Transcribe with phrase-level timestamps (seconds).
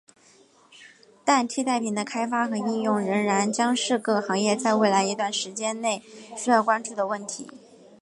[1.23, 6.01] 但替代品的开发和应用仍然将是各行业在未来一段时期内
[6.35, 7.47] 需要关注的问题。